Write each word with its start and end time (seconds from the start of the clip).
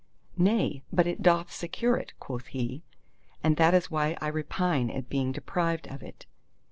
—"Nay, 0.35 0.81
but 0.91 1.05
it 1.05 1.21
doth 1.21 1.51
secure 1.53 1.95
it," 1.95 2.13
quoth 2.19 2.47
he, 2.47 2.81
"and 3.43 3.55
that 3.57 3.75
is 3.75 3.91
why 3.91 4.17
I 4.19 4.29
repine 4.29 4.89
at 4.89 5.09
being 5.09 5.31
deprived 5.31 5.85
of 5.89 6.01
it." 6.01 6.25